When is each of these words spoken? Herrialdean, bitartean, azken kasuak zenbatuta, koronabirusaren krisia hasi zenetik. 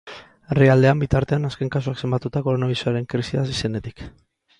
Herrialdean, 0.53 1.01
bitartean, 1.03 1.45
azken 1.49 1.69
kasuak 1.75 2.01
zenbatuta, 2.07 2.43
koronabirusaren 2.47 3.07
krisia 3.15 3.43
hasi 3.45 3.59
zenetik. 3.67 4.03